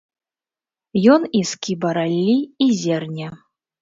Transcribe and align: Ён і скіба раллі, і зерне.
Ён 1.15 1.21
і 1.39 1.41
скіба 1.51 1.89
раллі, 1.99 2.35
і 2.67 2.71
зерне. 2.85 3.29